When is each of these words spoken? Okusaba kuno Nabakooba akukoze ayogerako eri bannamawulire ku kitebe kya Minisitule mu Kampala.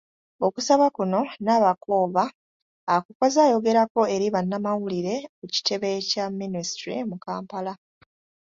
Okusaba 0.47 0.85
kuno 0.95 1.21
Nabakooba 1.45 2.23
akukoze 2.95 3.37
ayogerako 3.45 4.01
eri 4.15 4.27
bannamawulire 4.35 5.15
ku 5.37 5.45
kitebe 5.53 5.89
kya 6.09 6.25
Minisitule 6.39 6.97
mu 7.09 7.17
Kampala. 7.25 7.73